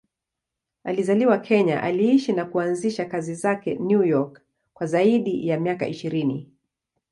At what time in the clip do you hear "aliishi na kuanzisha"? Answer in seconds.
1.83-3.05